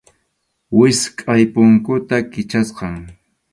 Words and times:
Wichqʼay 0.77 1.43
punkuta 1.53 2.17
Kichasqam. 2.31 2.95